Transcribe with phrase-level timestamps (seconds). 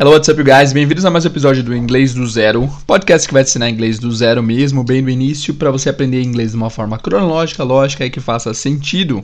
[0.00, 0.72] Hello, what's up, guys?
[0.72, 3.98] Bem-vindos a mais um episódio do Inglês do Zero, podcast que vai te ensinar inglês
[3.98, 8.06] do zero mesmo, bem do início, para você aprender inglês de uma forma cronológica, lógica
[8.06, 9.22] e que faça sentido.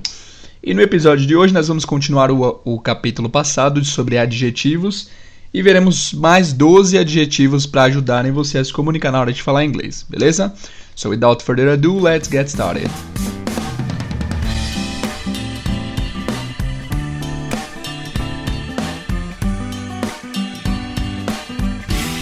[0.62, 5.08] E no episódio de hoje nós vamos continuar o, o capítulo passado sobre adjetivos
[5.54, 9.65] e veremos mais 12 adjetivos para ajudarem você a se comunicar na hora de falar
[9.65, 10.53] inglês, beleza?
[10.95, 12.90] So without further ado, let's get started.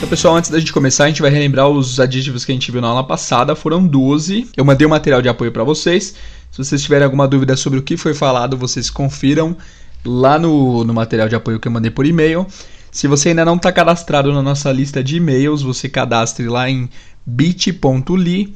[0.04, 2.70] Então, pessoal, antes da gente começar, a gente vai relembrar os adjetivos que a gente
[2.70, 3.56] viu na aula passada.
[3.56, 4.50] Foram 12.
[4.54, 6.14] Eu mandei um material de apoio para vocês.
[6.50, 9.56] Se vocês tiverem alguma dúvida sobre o que foi falado, vocês confiram
[10.04, 12.46] lá no, no material de apoio que eu mandei por e-mail.
[12.92, 16.90] Se você ainda não está cadastrado na nossa lista de e-mails, você cadastre lá em
[17.24, 18.54] bit.ly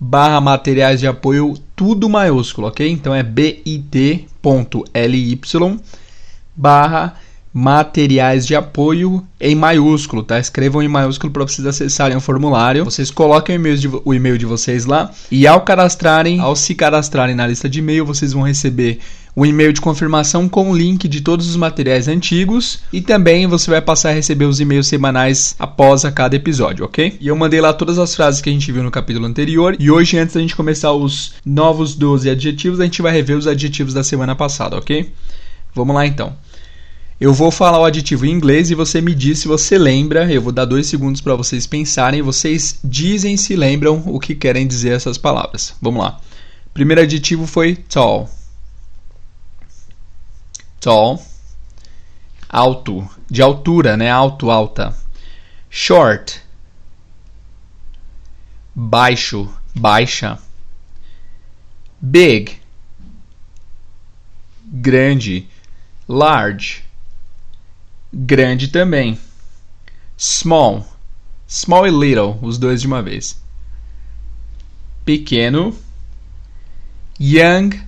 [0.00, 2.90] barra materiais de apoio, tudo maiúsculo, ok?
[2.90, 4.26] Então é bit.ly
[6.56, 7.14] barra
[7.52, 10.38] materiais de apoio em maiúsculo, tá?
[10.38, 12.84] Escrevam em maiúsculo para vocês acessarem o formulário.
[12.84, 17.34] Vocês coloquem o e-mail, de, o de vocês lá e ao cadastrarem, ao se cadastrarem
[17.34, 19.00] na lista de e-mail, vocês vão receber
[19.36, 23.70] um e-mail de confirmação com o link de todos os materiais antigos e também você
[23.70, 27.16] vai passar a receber os e-mails semanais após a cada episódio, ok?
[27.20, 29.90] E eu mandei lá todas as frases que a gente viu no capítulo anterior e
[29.90, 33.94] hoje, antes da gente começar os novos 12 adjetivos, a gente vai rever os adjetivos
[33.94, 35.12] da semana passada, ok?
[35.74, 36.34] Vamos lá então.
[37.20, 40.32] Eu vou falar o adjetivo em inglês e você me diz se você lembra.
[40.32, 42.22] Eu vou dar dois segundos para vocês pensarem.
[42.22, 45.76] Vocês dizem se lembram o que querem dizer essas palavras.
[45.82, 46.18] Vamos lá.
[46.72, 48.26] Primeiro adjetivo foi tall.
[50.80, 51.22] Tall.
[52.48, 53.06] Alto.
[53.30, 54.10] De altura, né?
[54.10, 54.96] Alto, alta.
[55.68, 56.40] Short.
[58.74, 60.38] Baixo, baixa.
[62.00, 62.58] Big.
[64.64, 65.46] Grande.
[66.08, 66.88] Large
[68.12, 69.18] grande também.
[70.16, 70.86] Small.
[71.48, 73.40] Small e little, os dois de uma vez.
[75.04, 75.76] Pequeno.
[77.20, 77.80] Young.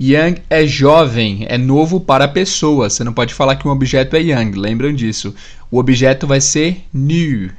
[0.00, 2.90] Young é jovem, é novo para a pessoa.
[2.90, 5.34] Você não pode falar que um objeto é young, lembram disso.
[5.70, 7.50] O objeto vai ser new.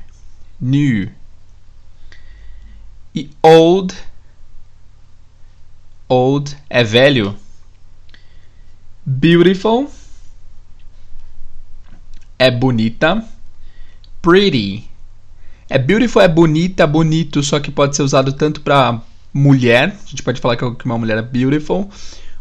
[0.59, 1.09] New.
[3.13, 3.93] E old.
[6.09, 7.35] Old é velho.
[9.05, 9.89] Beautiful
[12.37, 13.23] é bonita.
[14.21, 14.89] Pretty.
[15.69, 19.01] É beautiful é bonita, bonito, só que pode ser usado tanto para
[19.33, 21.89] mulher, a gente pode falar que uma mulher é beautiful,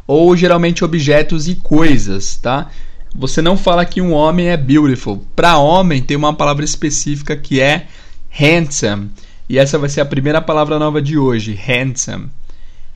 [0.06, 2.70] ou geralmente objetos e coisas, tá?
[3.14, 5.24] Você não fala que um homem é beautiful.
[5.34, 7.86] Para homem tem uma palavra específica que é
[8.30, 9.10] handsome.
[9.48, 12.28] E essa vai ser a primeira palavra nova de hoje, handsome.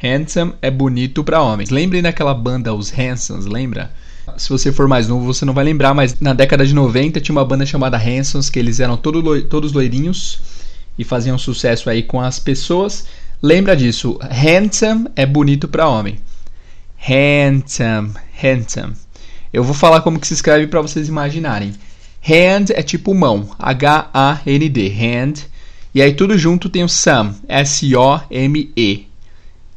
[0.03, 1.71] Handsome é bonito para homens.
[1.71, 3.93] Lembrem daquela banda Os Handsons, lembra?
[4.37, 7.34] Se você for mais novo, você não vai lembrar, mas na década de 90 tinha
[7.34, 10.41] uma banda chamada Hansons, que eles eram todo todos loirinhos
[10.99, 13.06] e faziam sucesso aí com as pessoas.
[13.43, 14.19] Lembra disso?
[14.22, 16.19] Handsome é bonito para homem.
[16.99, 18.94] Handsome, handsome.
[19.53, 21.72] Eu vou falar como que se escreve para vocês imaginarem.
[22.22, 25.47] Hand é tipo mão, H-A-N-D, hand.
[25.94, 29.06] E aí tudo junto tem o some, S-O-M-E.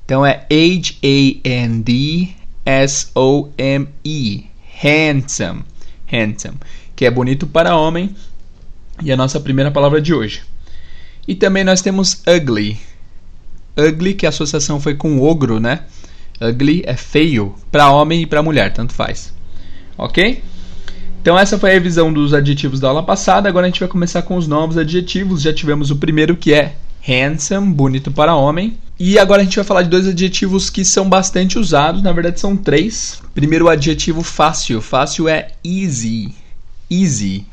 [0.03, 4.45] Então é H-A-N-D S-O-M-E.
[4.83, 5.63] Handsome.
[6.11, 6.57] Handsome.
[6.95, 8.15] Que é bonito para homem.
[9.03, 10.43] E a nossa primeira palavra de hoje.
[11.27, 12.79] E também nós temos ugly.
[13.77, 15.81] Ugly, que a associação foi com ogro, né?
[16.41, 19.33] Ugly é feio para homem e para mulher, tanto faz.
[19.97, 20.43] Ok?
[21.21, 23.47] Então essa foi a revisão dos adjetivos da aula passada.
[23.47, 25.43] Agora a gente vai começar com os novos adjetivos.
[25.43, 26.75] Já tivemos o primeiro que é
[27.07, 28.77] handsome, bonito para homem.
[29.03, 32.39] E agora a gente vai falar de dois adjetivos que são bastante usados, na verdade
[32.39, 33.19] são três.
[33.33, 34.79] Primeiro o adjetivo fácil.
[34.79, 36.35] Fácil é easy.
[36.87, 37.47] Easy.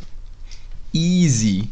[0.94, 1.70] Easy.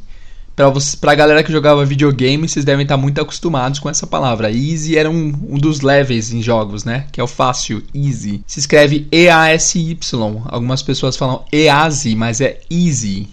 [0.98, 4.50] Para a galera que jogava videogame, vocês devem estar muito acostumados com essa palavra.
[4.50, 7.04] Easy era um, um dos levels em jogos, né?
[7.12, 8.42] Que é o fácil, easy.
[8.46, 10.42] Se escreve E-A-S-Y.
[10.46, 13.28] Algumas pessoas falam EASY, mas é easy.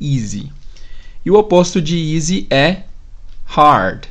[0.00, 0.48] Easy.
[1.26, 2.82] E o oposto de easy é
[3.46, 4.04] hard.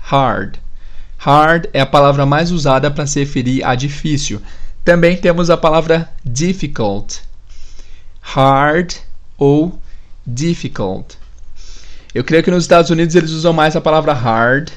[0.00, 0.63] Hard.
[1.24, 4.42] Hard é a palavra mais usada para se referir a difícil.
[4.84, 7.20] Também temos a palavra difficult.
[8.20, 8.92] Hard
[9.38, 9.80] ou
[10.26, 11.16] difficult.
[12.14, 14.68] Eu creio que nos Estados Unidos eles usam mais a palavra hard,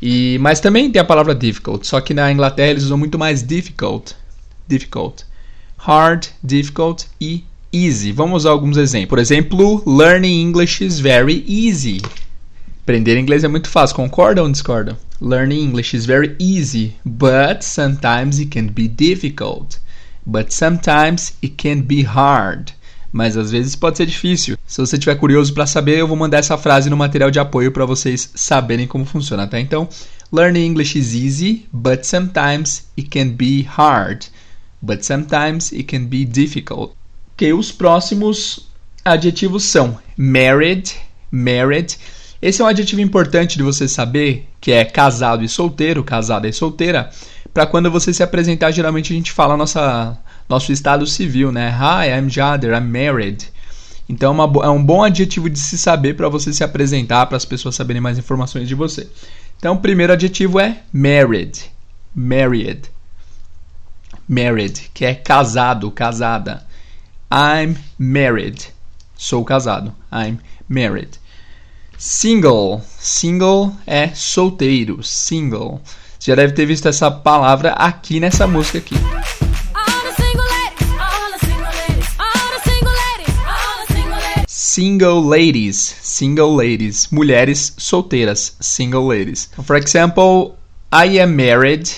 [0.00, 3.42] e mas também tem a palavra difficult, só que na Inglaterra eles usam muito mais
[3.42, 4.14] difficult.
[4.66, 5.26] Difficult.
[5.76, 8.10] Hard, difficult e easy.
[8.10, 9.10] Vamos usar alguns exemplos.
[9.10, 12.00] Por exemplo, learning English is very easy.
[12.84, 14.96] Aprender inglês é muito fácil, concordam ou discordam?
[15.24, 19.78] Learning English is very easy, but sometimes it can be difficult.
[20.26, 22.72] But sometimes it can be hard.
[23.10, 24.58] mas às vezes pode ser difícil.
[24.66, 27.70] Se você estiver curioso para saber, eu vou mandar essa frase no material de apoio
[27.70, 29.60] para vocês saberem como funciona, tá?
[29.60, 29.88] Então,
[30.32, 34.26] learning English is easy, but sometimes it can be hard.
[34.82, 36.92] But sometimes it can be difficult.
[37.34, 38.68] Ok, os próximos
[39.04, 40.92] adjetivos são married,
[41.30, 41.96] married.
[42.44, 46.52] Esse é um adjetivo importante de você saber, que é casado e solteiro, casada e
[46.52, 47.08] solteira,
[47.54, 50.14] para quando você se apresentar, geralmente a gente fala nossa
[50.46, 51.70] nosso estado civil, né?
[51.70, 53.50] Hi, I'm Jader, I'm married.
[54.06, 57.38] Então é, uma, é um bom adjetivo de se saber para você se apresentar, para
[57.38, 59.08] as pessoas saberem mais informações de você.
[59.56, 61.64] Então o primeiro adjetivo é married.
[62.14, 62.90] Married.
[64.28, 66.62] Married, que é casado, casada.
[67.32, 68.66] I'm married.
[69.16, 69.94] Sou casado.
[70.12, 70.38] I'm
[70.68, 71.23] married.
[72.06, 72.82] Single.
[73.00, 75.02] Single é solteiro.
[75.02, 75.80] Single.
[76.18, 78.94] Você já deve ter visto essa palavra aqui nessa música aqui.
[84.46, 89.48] single ladies, single ladies, mulheres solteiras, single ladies.
[89.64, 90.58] For example,
[90.92, 91.90] I am married,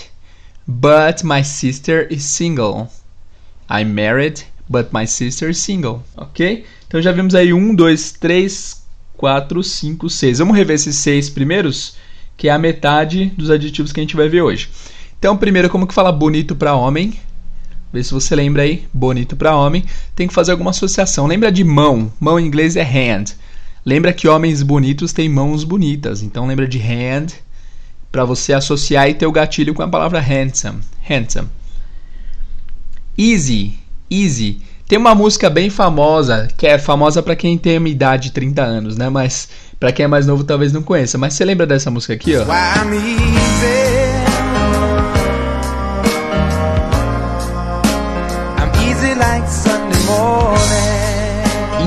[0.69, 2.93] but my sister is single.
[3.69, 6.05] I'm married, but my sister is single.
[6.17, 6.65] Ok?
[6.87, 8.86] Então já vimos aí um, dois, três,
[9.17, 10.39] quatro, cinco, seis.
[10.39, 11.97] Vamos rever esses seis primeiros,
[12.37, 14.69] que é a metade dos adjetivos que a gente vai ver hoje.
[15.19, 17.15] Então, primeiro, como que fala bonito para homem?
[17.93, 19.85] Vê se você lembra aí, bonito para homem.
[20.15, 21.27] Tem que fazer alguma associação.
[21.27, 22.13] Lembra de mão?
[22.21, 23.35] Mão em inglês é hand.
[23.85, 26.23] Lembra que homens bonitos têm mãos bonitas.
[26.23, 27.29] Então lembra de hand
[28.11, 30.81] para você associar e ter o gatilho com a palavra handsome.
[31.09, 31.49] Handsome.
[33.17, 33.79] Easy,
[34.11, 34.61] easy.
[34.89, 38.63] Tem uma música bem famosa, que é famosa para quem tem uma idade de 30
[38.63, 39.09] anos, né?
[39.09, 39.49] Mas
[39.81, 41.19] para quem é mais novo talvez não conheça.
[41.19, 42.45] Mas você lembra dessa música aqui, ó?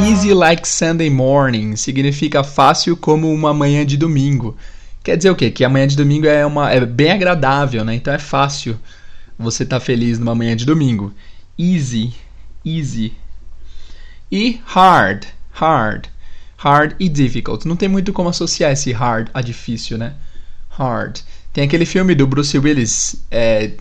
[0.05, 4.57] Easy like Sunday morning significa fácil como uma manhã de domingo.
[5.01, 5.49] Quer dizer o quê?
[5.49, 7.95] Que a manhã de domingo é, uma, é bem agradável, né?
[7.95, 8.77] Então é fácil
[9.37, 11.13] você estar tá feliz numa manhã de domingo.
[11.57, 12.13] Easy,
[12.65, 13.13] easy.
[14.31, 16.07] E hard, hard.
[16.57, 17.65] Hard e difficult.
[17.65, 20.13] Não tem muito como associar esse hard a difícil, né?
[20.69, 21.19] Hard.
[21.53, 23.71] Tem aquele filme do Bruce Willis, é,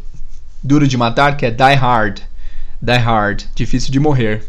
[0.63, 2.21] Duro de Matar, que é Die Hard.
[2.81, 4.45] Die Hard, difícil de morrer.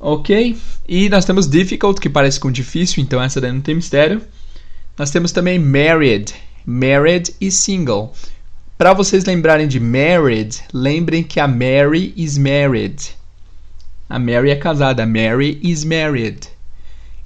[0.00, 0.56] Ok?
[0.88, 4.22] E nós temos difficult, que parece com difícil, então essa daí não tem mistério.
[4.98, 6.34] Nós temos também married,
[6.64, 8.14] married e single.
[8.84, 13.16] Para vocês lembrarem de married, lembrem que a Mary is married.
[14.10, 16.40] A Mary é casada, Mary is married.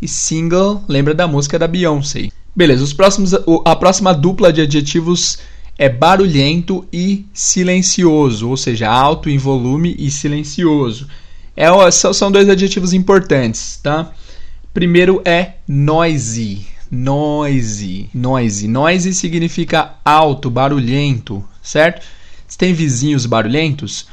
[0.00, 2.28] E single, lembra da música da Beyoncé.
[2.54, 3.34] Beleza, os próximos,
[3.64, 5.40] a próxima dupla de adjetivos
[5.76, 11.08] é barulhento e silencioso, ou seja, alto em volume e silencioso.
[11.56, 14.12] É, são dois adjetivos importantes, tá?
[14.72, 16.68] Primeiro é noisy.
[16.90, 18.10] Noisy.
[18.14, 18.68] Noisy.
[18.68, 22.06] Noisy significa alto, barulhento, certo?
[22.46, 24.06] Você tem vizinhos barulhentos?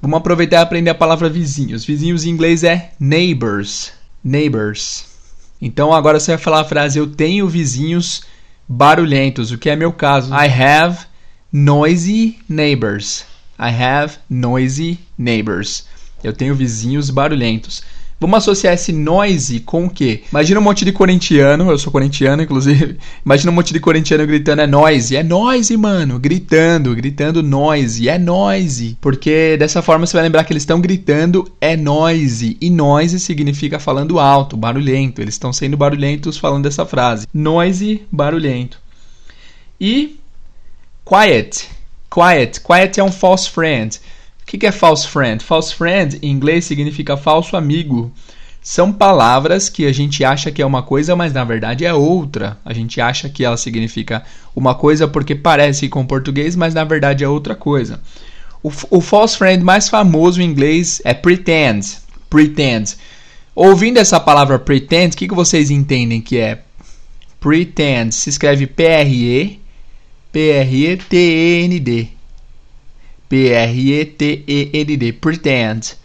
[0.00, 1.84] Vamos aproveitar e aprender a palavra vizinhos.
[1.84, 3.92] Vizinhos em inglês é neighbors.
[4.22, 5.06] Neighbors.
[5.60, 8.22] Então agora você vai falar a frase eu tenho vizinhos
[8.66, 10.32] barulhentos, o que é meu caso.
[10.32, 10.98] I have
[11.52, 13.26] noisy neighbors.
[13.58, 15.84] I have noisy neighbors.
[16.22, 17.82] Eu tenho vizinhos barulhentos.
[18.20, 20.24] Vamos associar esse noise com o quê?
[20.30, 22.98] Imagina um monte de corintiano, eu sou corintiano, inclusive.
[23.24, 26.18] Imagina um monte de corintiano gritando, é noise, é noise, mano.
[26.18, 28.98] Gritando, gritando noise, é noise.
[29.00, 32.58] Porque dessa forma você vai lembrar que eles estão gritando, é noise.
[32.60, 35.22] E noise significa falando alto, barulhento.
[35.22, 37.26] Eles estão sendo barulhentos falando essa frase.
[37.32, 38.78] Noise, barulhento.
[39.80, 40.18] E
[41.06, 41.70] quiet.
[42.10, 42.60] Quiet.
[42.60, 43.98] Quiet é um false friend
[44.50, 45.44] que, que é false friend?
[45.44, 48.12] False friend em inglês significa falso amigo.
[48.60, 52.58] São palavras que a gente acha que é uma coisa, mas na verdade é outra.
[52.64, 57.22] A gente acha que ela significa uma coisa porque parece com português, mas na verdade
[57.22, 58.00] é outra coisa.
[58.60, 61.98] O, o false friend mais famoso em inglês é pretend.
[62.28, 62.96] Pretend.
[63.54, 66.58] Ouvindo essa palavra pretend, o que, que vocês entendem que é?
[67.38, 69.60] Pretend se escreve P-R-E,
[70.32, 72.19] P-R-E-T-E-N-D.
[73.30, 75.96] P-R-E-T-E-N-D, pretend.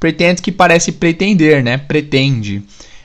[0.00, 1.76] Pretend que parece pretender, né?
[1.76, 2.62] Pretende.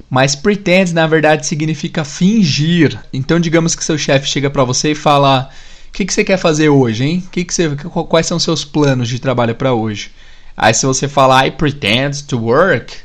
[0.10, 2.98] Mas pretend na verdade significa fingir.
[3.12, 5.50] Então, digamos que seu chefe chega para você e fala:
[5.90, 7.24] "O que, que você quer fazer hoje, hein?
[7.30, 7.70] Que que você,
[8.10, 10.10] quais são seus planos de trabalho para hoje?"
[10.56, 12.96] Aí, se você falar I pretend to work,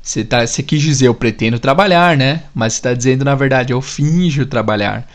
[0.00, 2.44] você, tá, você quis dizer eu pretendo trabalhar, né?
[2.54, 5.06] Mas você está dizendo na verdade eu finjo trabalhar.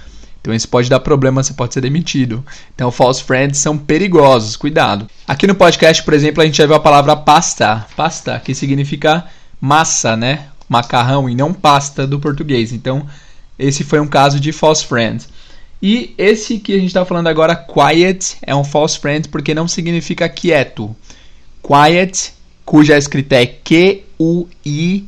[0.44, 2.44] Então isso pode dar problema, você pode ser demitido.
[2.76, 5.08] Então false friends são perigosos, cuidado.
[5.26, 9.24] Aqui no podcast, por exemplo, a gente já viu a palavra pasta, pasta, que significa
[9.62, 10.48] massa, né?
[10.68, 12.74] Macarrão e não pasta do português.
[12.74, 13.08] Então
[13.58, 15.26] esse foi um caso de false friend.
[15.82, 19.66] E esse que a gente está falando agora, quiet, é um false friend porque não
[19.66, 20.94] significa quieto.
[21.66, 22.34] Quiet,
[22.66, 25.08] cuja escrita é Q-U-I-E-T.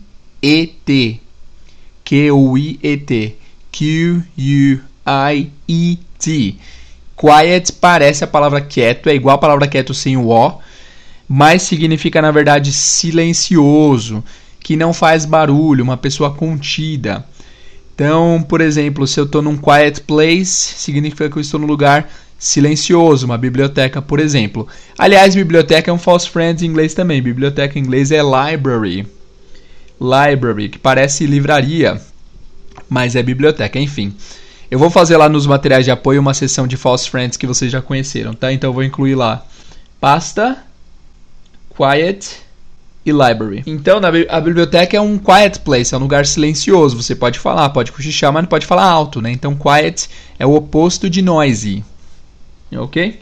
[2.05, 3.35] Q-U-I-E-T.
[3.69, 4.94] Q-U-I-E-T.
[7.15, 10.59] Quiet parece a palavra quieto, é igual a palavra quieto sem o O,
[11.27, 14.23] mas significa na verdade silencioso,
[14.59, 17.25] que não faz barulho, uma pessoa contida.
[17.93, 22.09] Então, por exemplo, se eu estou num quiet place, significa que eu estou num lugar
[22.37, 24.67] silencioso, uma biblioteca, por exemplo.
[24.97, 27.21] Aliás, biblioteca é um false friend em inglês também.
[27.21, 29.07] Biblioteca em inglês é library.
[30.01, 32.01] Library, que parece livraria,
[32.89, 34.13] mas é biblioteca, enfim.
[34.75, 37.71] Eu vou fazer lá nos materiais de apoio uma seção de false friends que vocês
[37.71, 38.51] já conheceram, tá?
[38.51, 39.45] Então eu vou incluir lá
[40.01, 40.57] pasta,
[41.73, 42.41] quiet
[43.05, 43.63] e library.
[43.65, 47.01] Então, a biblioteca é um quiet place, é um lugar silencioso.
[47.01, 49.31] Você pode falar, pode cochichar, mas não pode falar alto, né?
[49.31, 51.81] Então, quiet é o oposto de noisy.
[52.75, 53.17] Ok?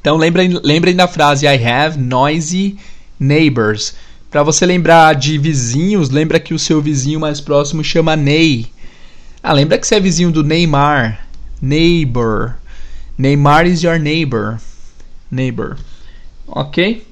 [0.00, 2.78] Então, lembrem, lembrem da frase I have noisy
[3.20, 3.94] neighbors.
[4.30, 8.74] Para você lembrar de vizinhos, lembra que o seu vizinho mais próximo chama Ney.
[9.48, 11.24] Ah, lembra que você é vizinho do Neymar.
[11.62, 12.56] Neighbor.
[13.16, 14.58] Neymar is your neighbor.
[15.30, 15.76] Neighbor.
[16.48, 17.06] Ok?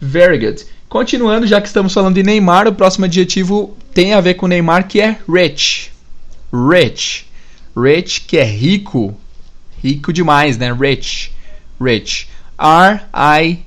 [0.00, 0.66] Very good.
[0.88, 4.88] Continuando, já que estamos falando de Neymar, o próximo adjetivo tem a ver com Neymar,
[4.88, 5.92] que é rich.
[6.52, 7.24] Rich.
[7.76, 9.16] Rich, que é rico.
[9.80, 10.72] Rico demais, né?
[10.72, 11.30] Rich.
[11.80, 12.28] Rich.
[12.58, 13.60] R-I-C-H.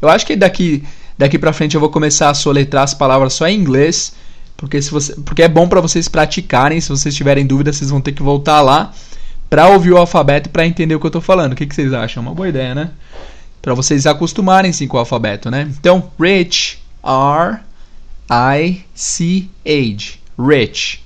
[0.00, 0.82] Eu acho que daqui,
[1.18, 4.18] daqui pra frente eu vou começar a soletrar as palavras só em inglês.
[4.60, 6.80] Porque, se você, porque é bom para vocês praticarem.
[6.80, 8.92] Se vocês tiverem dúvidas, vocês vão ter que voltar lá
[9.48, 11.54] para ouvir o alfabeto para entender o que eu tô falando.
[11.54, 12.22] O que, que vocês acham?
[12.22, 12.90] Uma boa ideia, né?
[13.62, 15.68] para vocês acostumarem-se com o alfabeto, né?
[15.78, 17.60] Então, rich, R
[18.30, 21.02] I C H, rich.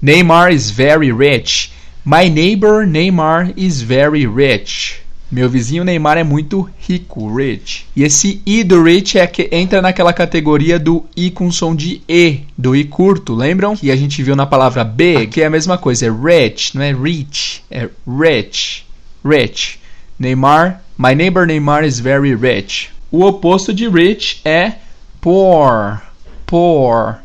[0.00, 1.72] Neymar is very rich.
[2.04, 5.02] My neighbor Neymar is very rich.
[5.30, 7.86] Meu vizinho Neymar é muito rico, rich.
[7.94, 12.00] E esse I do rich é que entra naquela categoria do I com som de
[12.08, 13.76] E, do I curto, lembram?
[13.76, 16.82] Que a gente viu na palavra B, que é a mesma coisa, é rich, não
[16.82, 18.86] é rich, é rich,
[19.22, 19.78] rich.
[20.18, 22.88] Neymar, my neighbor Neymar is very rich.
[23.10, 24.76] O oposto de rich é
[25.20, 26.00] poor,
[26.46, 27.18] poor,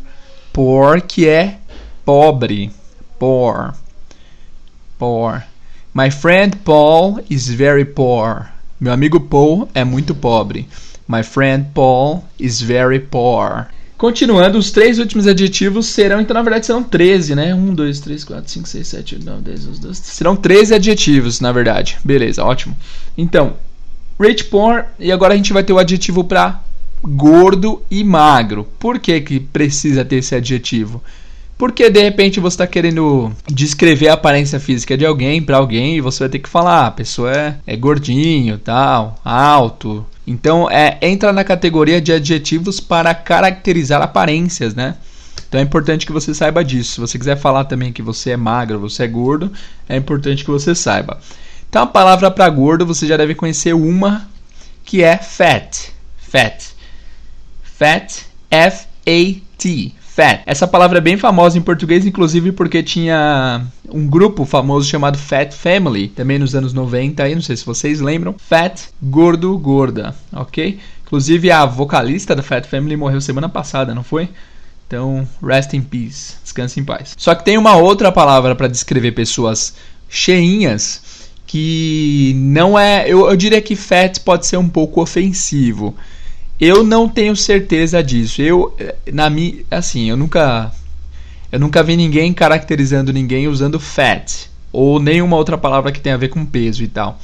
[0.51, 1.57] poor que é
[2.03, 2.69] pobre,
[3.17, 3.74] poor,
[5.00, 5.52] poor.
[5.95, 8.47] My friend Paul is very poor.
[8.79, 10.67] Meu amigo Paul é muito pobre.
[11.07, 13.67] My friend Paul is very poor.
[13.95, 17.53] Continuando, os três últimos adjetivos serão, então na verdade serão 13, né?
[17.53, 20.01] 1, 2, 3, 4, 5, 6, 7, 8, 9, 10, 11, 12.
[20.01, 22.00] Serão 13 adjetivos, na verdade.
[22.03, 22.75] Beleza, ótimo.
[23.15, 23.53] Então,
[24.19, 26.59] rich poor, e agora a gente vai ter o adjetivo para
[27.03, 28.67] gordo e magro.
[28.79, 31.03] Por que, que precisa ter esse adjetivo?
[31.57, 36.01] Porque de repente você está querendo descrever a aparência física de alguém para alguém e
[36.01, 40.98] você vai ter que falar, ah, a pessoa é, é gordinho, tal, alto, então, é,
[41.01, 44.95] entra na categoria de adjetivos para caracterizar aparências, né?
[45.48, 46.93] Então é importante que você saiba disso.
[46.93, 49.51] Se você quiser falar também que você é magro, você é gordo,
[49.88, 51.19] é importante que você saiba.
[51.69, 54.27] Então a palavra para gordo você já deve conhecer uma
[54.83, 55.91] que é fat.
[56.17, 56.74] Fat.
[57.62, 59.93] Fat, F-A-T.
[60.15, 60.43] Fat.
[60.46, 65.51] Essa palavra é bem famosa em português, inclusive porque tinha um grupo famoso chamado Fat
[65.51, 68.36] Family, também nos anos 90, aí não sei se vocês lembram.
[68.38, 70.77] Fat, gordo, gorda, ok?
[71.03, 74.29] Inclusive a vocalista da Fat Family morreu semana passada, não foi?
[74.86, 77.15] Então, rest in peace, descanse em paz.
[77.17, 79.74] Só que tem uma outra palavra para descrever pessoas
[80.08, 83.05] cheinhas que não é.
[83.08, 85.96] Eu, eu diria que fat pode ser um pouco ofensivo.
[86.65, 88.41] Eu não tenho certeza disso.
[88.41, 88.74] Eu,
[89.12, 90.72] na minha, assim, eu nunca,
[91.51, 96.17] eu nunca vi ninguém caracterizando ninguém usando fat ou nenhuma outra palavra que tenha a
[96.17, 97.20] ver com peso e tal.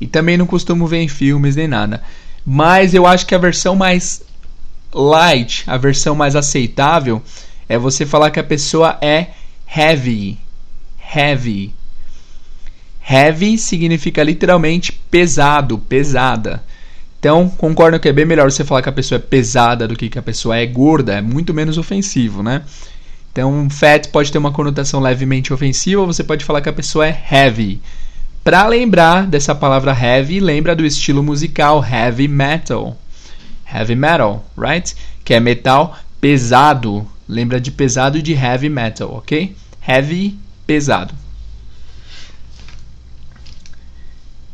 [0.00, 2.04] E também não costumo ver em filmes nem nada.
[2.46, 4.22] Mas eu acho que a versão mais
[4.92, 7.20] light, a versão mais aceitável,
[7.68, 9.30] é você falar que a pessoa é
[9.76, 10.38] heavy.
[11.12, 11.74] Heavy.
[13.10, 16.62] Heavy significa literalmente pesado, pesada.
[17.24, 20.10] Então, concordo que é bem melhor você falar que a pessoa é pesada do que
[20.10, 22.60] que a pessoa é gorda, é muito menos ofensivo, né?
[23.32, 27.18] Então, fat pode ter uma conotação levemente ofensiva, você pode falar que a pessoa é
[27.32, 27.80] heavy.
[28.44, 32.94] Para lembrar dessa palavra heavy, lembra do estilo musical heavy metal.
[33.74, 34.94] Heavy metal, right?
[35.24, 37.08] Que é metal pesado.
[37.26, 39.56] Lembra de pesado e de heavy metal, ok?
[39.88, 41.23] Heavy pesado.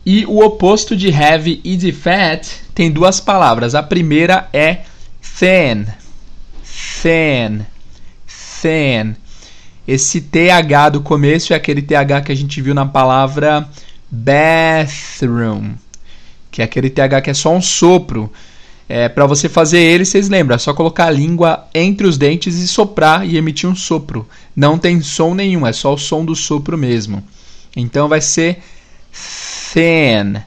[0.05, 3.75] E o oposto de heavy e de fat tem duas palavras.
[3.75, 4.81] A primeira é
[5.39, 5.87] thin.
[7.03, 7.67] Thin.
[8.63, 9.15] Thin.
[9.87, 13.69] Esse TH do começo é aquele TH que a gente viu na palavra
[14.11, 15.75] bathroom,
[16.51, 18.33] que é aquele TH que é só um sopro.
[18.89, 22.57] É, para você fazer ele, vocês lembram, é só colocar a língua entre os dentes
[22.57, 24.29] e soprar e emitir um sopro.
[24.55, 27.23] Não tem som nenhum, é só o som do sopro mesmo.
[27.77, 28.61] Então vai ser
[29.73, 30.43] thin,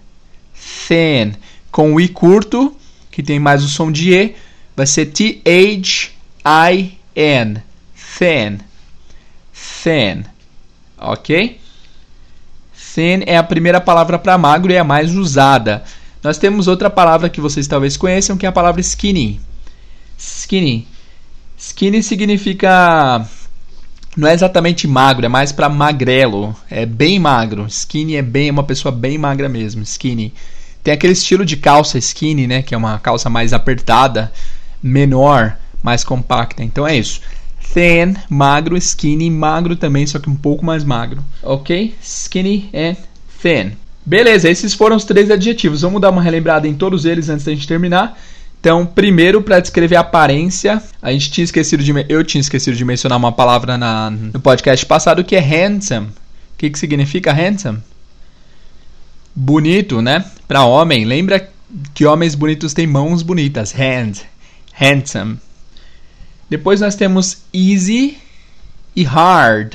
[0.88, 1.34] thin.
[1.72, 2.76] Com o i curto,
[3.10, 4.36] que tem mais o som de e,
[4.76, 6.14] vai ser T-H-I-N,
[8.18, 8.60] thin,
[9.84, 10.24] thin,
[10.98, 11.60] ok?
[12.94, 15.84] Thin é a primeira palavra para magro e é a mais usada.
[16.22, 19.42] Nós temos outra palavra que vocês talvez conheçam, que é a palavra skinny.
[20.18, 20.88] Skinny.
[21.58, 23.28] Skinny significa
[24.16, 26.56] não é exatamente magro, é mais para magrelo.
[26.70, 27.66] É bem magro.
[27.68, 29.82] Skinny é bem uma pessoa bem magra mesmo.
[29.82, 30.34] Skinny.
[30.84, 32.62] Tem aquele estilo de calça skinny, né?
[32.62, 34.32] Que é uma calça mais apertada,
[34.82, 36.64] menor, mais compacta.
[36.64, 37.22] Então é isso.
[37.74, 41.24] Thin, magro, skinny, magro também, só que um pouco mais magro.
[41.42, 41.96] Ok?
[42.02, 42.98] Skinny and
[43.42, 43.72] thin.
[44.06, 45.82] Beleza, esses foram os três adjetivos.
[45.82, 48.20] Vamos dar uma relembrada em todos eles antes da gente terminar.
[48.64, 51.92] Então, primeiro, para descrever a aparência, a gente tinha esquecido de.
[52.08, 56.08] Eu tinha esquecido de mencionar uma palavra na, no podcast passado que é handsome.
[56.08, 56.12] O
[56.58, 57.80] que, que significa handsome?
[59.36, 60.24] Bonito, né?
[60.48, 61.04] Para homem.
[61.04, 61.52] Lembra
[61.94, 63.76] que homens bonitos têm mãos bonitas.
[63.78, 64.22] Hand.
[64.80, 65.40] Handsome.
[66.50, 68.18] Depois nós temos easy
[68.96, 69.74] e hard.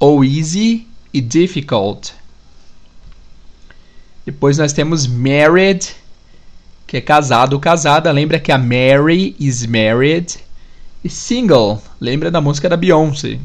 [0.00, 2.10] Ou easy e difficult.
[4.26, 5.99] Depois nós temos married
[6.90, 8.10] que é casado ou casada.
[8.10, 10.38] Lembra que a Mary is married.
[11.04, 13.38] E single, lembra da música da Beyoncé.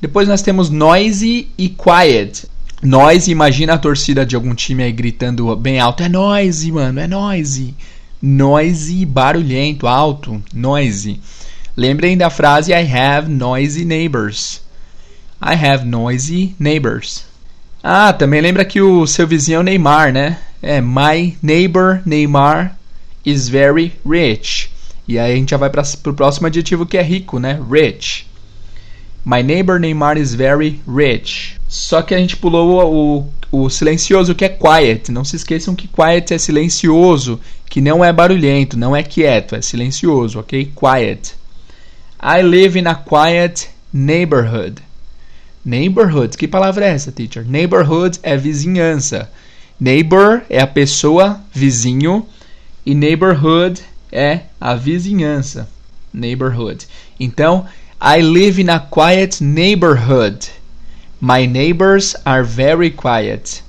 [0.00, 2.46] Depois nós temos noisy e quiet.
[2.80, 6.04] Noisy, imagina a torcida de algum time aí gritando bem alto.
[6.04, 7.74] É noisy, mano, é noisy.
[8.22, 11.20] Noisy, barulhento, alto, noisy.
[11.76, 14.62] Lembrem da frase I have noisy neighbors.
[15.42, 17.24] I have noisy neighbors.
[17.82, 20.38] Ah, também lembra que o seu vizinho é o Neymar, né?
[20.62, 22.76] É My neighbor Neymar
[23.24, 24.70] is very rich.
[25.08, 27.60] E aí a gente já vai para o próximo adjetivo que é rico, né?
[27.70, 28.26] Rich.
[29.24, 31.56] My neighbor Neymar is very rich.
[31.68, 35.10] Só que a gente pulou o, o, silencioso que é quiet.
[35.10, 39.62] Não se esqueçam que quiet é silencioso, que não é barulhento, não é quieto, é
[39.62, 40.72] silencioso, ok?
[40.74, 41.34] Quiet.
[42.22, 44.82] I live in a quiet neighborhood.
[45.64, 47.44] Neighborhood, que palavra é essa, teacher?
[47.44, 49.28] Neighborhood é vizinhança.
[49.78, 52.26] Neighbor é a pessoa, vizinho,
[52.84, 55.68] e neighborhood é a vizinhança.
[56.12, 56.86] Neighborhood.
[57.20, 57.66] Então,
[58.00, 60.48] I live in a quiet neighborhood.
[61.20, 63.62] My neighbors are very quiet.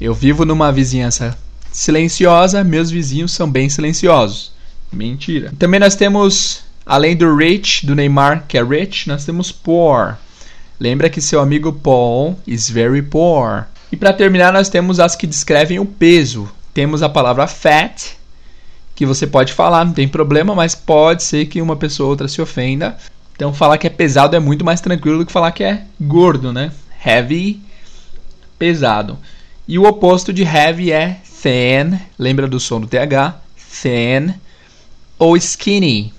[0.00, 1.36] Eu vivo numa vizinhança
[1.70, 4.52] silenciosa, meus vizinhos são bem silenciosos.
[4.92, 5.52] Mentira.
[5.58, 10.18] Também nós temos, além do rich, do Neymar, que é rich, nós temos poor.
[10.80, 13.66] Lembra que seu amigo Paul is very poor.
[13.92, 16.48] E para terminar, nós temos as que descrevem o peso.
[16.72, 18.12] Temos a palavra fat,
[18.94, 22.28] que você pode falar, não tem problema, mas pode ser que uma pessoa ou outra
[22.28, 22.96] se ofenda.
[23.34, 26.52] Então, falar que é pesado é muito mais tranquilo do que falar que é gordo,
[26.52, 26.70] né?
[27.04, 27.60] Heavy,
[28.58, 29.18] pesado.
[29.66, 33.40] E o oposto de heavy é thin, lembra do som do TH?
[33.82, 34.34] Thin.
[35.18, 36.12] Ou skinny.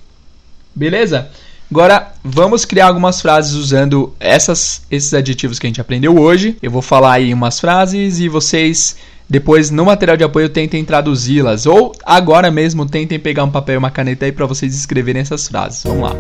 [0.74, 1.30] Beleza?
[1.72, 6.58] Agora, vamos criar algumas frases usando essas, esses adjetivos que a gente aprendeu hoje.
[6.62, 8.98] Eu vou falar aí umas frases e vocês
[9.30, 13.78] depois no material de apoio tentem traduzi-las ou agora mesmo tentem pegar um papel e
[13.78, 15.82] uma caneta aí para vocês escreverem essas frases.
[15.84, 16.16] Vamos lá.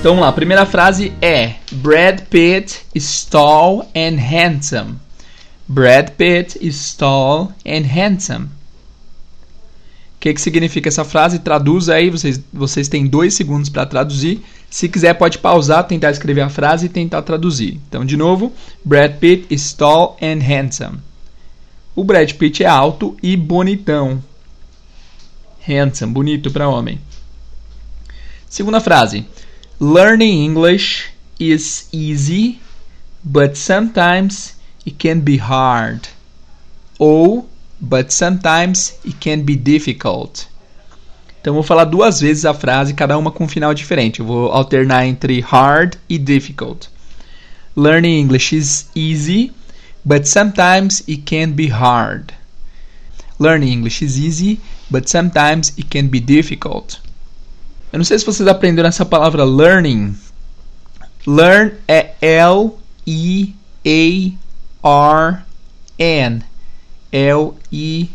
[0.00, 4.94] Então vamos lá, a primeira frase é Brad Pitt is tall and handsome.
[5.68, 8.57] Brad Pitt is tall and handsome.
[10.18, 11.38] O que, que significa essa frase?
[11.38, 14.42] Traduza aí, vocês, vocês têm dois segundos para traduzir.
[14.68, 17.78] Se quiser, pode pausar, tentar escrever a frase e tentar traduzir.
[17.88, 18.52] Então, de novo,
[18.84, 20.98] Brad Pitt is tall and handsome.
[21.94, 24.20] O Brad Pitt é alto e bonitão.
[25.68, 26.98] Handsome, bonito para homem.
[28.48, 29.24] Segunda frase.
[29.78, 32.58] Learning English is easy,
[33.22, 36.08] but sometimes it can be hard.
[36.98, 37.48] Ou
[37.80, 40.46] but sometimes it can be difficult.
[41.40, 44.20] Então vou falar duas vezes a frase, cada uma com um final diferente.
[44.20, 46.88] Eu vou alternar entre hard e difficult.
[47.76, 49.52] Learning English is easy,
[50.04, 52.32] but sometimes it can be hard.
[53.38, 54.58] Learning English is easy,
[54.90, 57.00] but sometimes it can be difficult.
[57.92, 60.14] Eu não sei se vocês aprenderam essa palavra learning.
[61.26, 63.54] Learn é L-E-A-R-N.
[67.12, 68.08] L-E-A-R-N.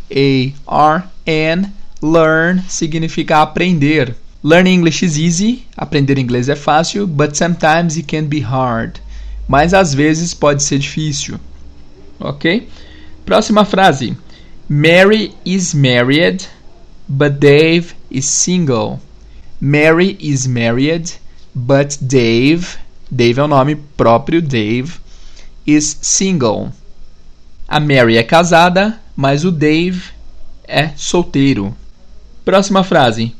[2.02, 4.16] Learn significa aprender.
[4.44, 5.66] Learn English is easy.
[5.78, 9.00] Aprender inglês é fácil, but sometimes it can be hard.
[9.48, 11.40] Mas às vezes pode ser difícil.
[12.20, 12.68] Ok?
[13.26, 14.18] Próxima frase.
[14.68, 16.46] Mary is married,
[17.08, 19.00] but Dave is single.
[19.60, 21.14] Mary is married,
[21.56, 22.78] but Dave,
[23.10, 24.96] Dave é o nome próprio, Dave,
[25.66, 26.72] is single.
[27.74, 30.12] A Mary é casada, mas o Dave
[30.68, 31.76] é solteiro.
[32.46, 33.36] Próxima frase.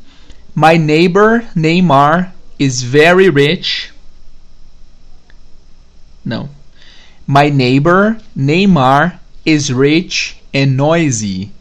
[0.52, 3.92] My neighbor Neymar is very rich.
[6.24, 6.48] Não.
[7.24, 11.52] My neighbor Neymar is rich and noisy.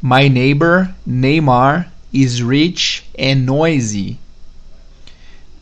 [0.00, 1.84] My neighbor Neymar
[2.14, 4.16] is rich and noisy.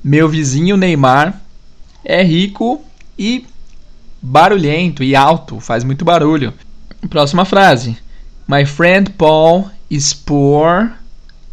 [0.05, 1.43] Meu vizinho Neymar
[2.05, 2.81] é rico
[3.19, 3.45] e
[4.21, 6.53] barulhento e alto, faz muito barulho.
[7.09, 7.97] Próxima frase.
[8.47, 10.93] My friend Paul is poor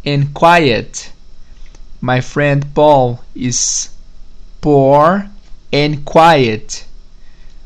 [0.06, 1.12] and quiet.
[2.02, 3.92] My friend Paul is
[4.62, 5.26] poor
[5.74, 6.86] and quiet.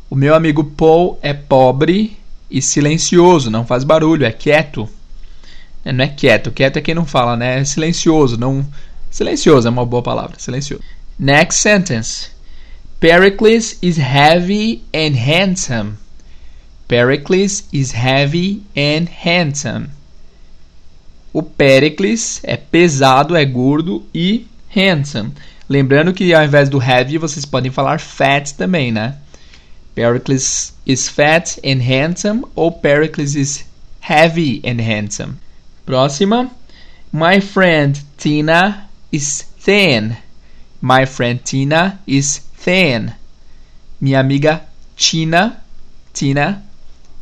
[0.09, 2.17] O meu amigo Paul é pobre
[2.49, 4.89] e silencioso, não faz barulho, é quieto.
[5.85, 7.59] É, não é quieto, quieto é quem não fala, né?
[7.59, 8.65] É silencioso, não.
[9.11, 10.83] Silencioso é uma boa palavra, silencioso.
[11.17, 12.31] Next sentence.
[12.99, 15.99] Pericles is heavy and handsome.
[16.89, 19.91] Pericles is heavy and handsome.
[21.31, 25.31] O Pericles é pesado, é gordo e handsome.
[25.69, 29.15] Lembrando que ao invés do heavy vocês podem falar fat também, né?
[29.95, 33.63] Pericles is fat and handsome ou Pericles is
[34.01, 35.35] heavy and handsome.
[35.85, 36.51] Próxima.
[37.13, 40.17] My friend Tina is thin.
[40.81, 43.11] My friend Tina is thin.
[43.99, 44.61] Minha amiga
[44.95, 45.61] Tina,
[46.13, 46.63] Tina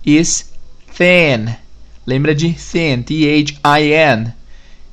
[0.06, 0.52] is
[0.94, 1.56] thin.
[2.06, 4.34] Lembra de thin, T-H-I-N.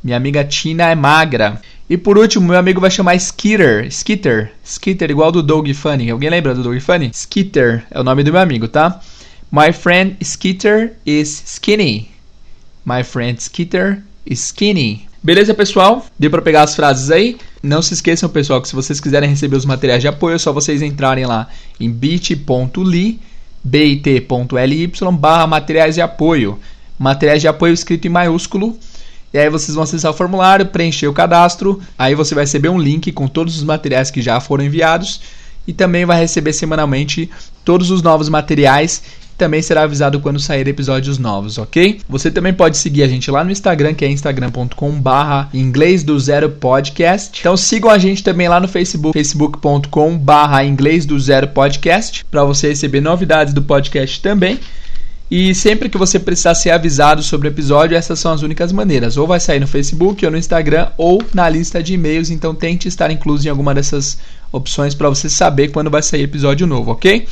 [0.02, 1.60] Minha amiga Tina é magra.
[1.88, 3.86] E por último, meu amigo vai chamar Skitter.
[3.90, 4.52] Skitter.
[4.64, 6.10] Skitter, igual do Doug Funny.
[6.10, 7.10] Alguém lembra do Doug Funny?
[7.12, 9.00] Skitter é o nome do meu amigo, tá?
[9.50, 12.10] My friend Skitter is skinny.
[12.84, 15.06] My friend Skitter is skinny.
[15.22, 16.04] Beleza, pessoal?
[16.18, 17.36] Deu para pegar as frases aí?
[17.64, 20.52] Não se esqueçam, pessoal, que se vocês quiserem receber os materiais de apoio, é só
[20.52, 21.48] vocês entrarem lá
[21.80, 23.18] em bit.ly
[23.64, 26.58] bit.ly barra materiais de apoio.
[26.98, 28.78] Materiais de apoio escrito em maiúsculo.
[29.32, 31.80] E aí vocês vão acessar o formulário, preencher o cadastro.
[31.98, 35.22] Aí você vai receber um link com todos os materiais que já foram enviados.
[35.66, 37.30] E também vai receber semanalmente
[37.64, 39.02] todos os novos materiais
[39.36, 42.00] também será avisado quando sair episódios novos, ok?
[42.08, 46.18] Você também pode seguir a gente lá no Instagram, que é instagram.com barra inglês do
[46.18, 47.40] zero podcast.
[47.40, 52.44] Então sigam a gente também lá no Facebook, facebook.com barra inglês do zero podcast, para
[52.44, 54.58] você receber novidades do podcast também.
[55.30, 59.16] E sempre que você precisar ser avisado sobre o episódio, essas são as únicas maneiras.
[59.16, 62.30] Ou vai sair no Facebook, ou no Instagram, ou na lista de e-mails.
[62.30, 64.18] Então tente estar incluso em alguma dessas
[64.52, 67.26] opções para você saber quando vai sair episódio novo, ok?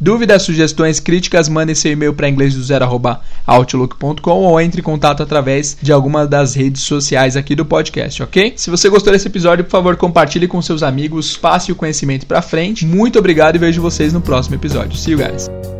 [0.00, 5.76] Dúvidas, sugestões, críticas, mandem seu e-mail para inglês do zero@outlook.com ou entre em contato através
[5.80, 8.52] de alguma das redes sociais aqui do podcast, ok?
[8.56, 12.42] Se você gostou desse episódio, por favor, compartilhe com seus amigos, passe o conhecimento para
[12.42, 12.84] frente.
[12.84, 14.96] Muito obrigado e vejo vocês no próximo episódio.
[14.96, 15.75] See you guys.